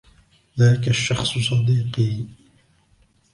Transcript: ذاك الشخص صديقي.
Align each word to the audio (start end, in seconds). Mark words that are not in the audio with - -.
ذاك 0.59 0.87
الشخص 0.87 1.37
صديقي. 1.49 2.25